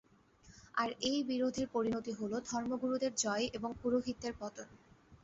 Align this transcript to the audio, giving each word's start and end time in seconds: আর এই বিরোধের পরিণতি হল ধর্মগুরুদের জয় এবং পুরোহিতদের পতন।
আর 0.73 0.89
এই 1.01 1.19
বিরোধের 1.29 1.67
পরিণতি 1.67 2.11
হল 2.13 2.33
ধর্মগুরুদের 2.49 3.11
জয় 3.15 3.45
এবং 3.53 3.69
পুরোহিতদের 3.81 4.33
পতন। 4.39 4.67